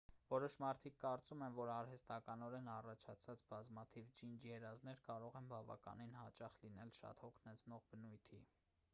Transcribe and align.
որոշ 0.29 0.53
մարդիկ 0.61 0.95
կարծում 1.01 1.41
են 1.47 1.57
որ 1.57 1.71
արհեստականորեն 1.73 2.69
առաջացված 2.75 3.43
բազմաթիվ 3.51 4.07
ջինջ 4.21 4.47
երազներ 4.51 5.03
կարող 5.09 5.37
են 5.41 5.49
բավականին 5.51 6.17
հաճախ 6.21 6.55
լինել 6.63 6.95
շատ 7.01 7.21
հոգնեցնող 7.27 7.85
բնույթի 7.93 8.41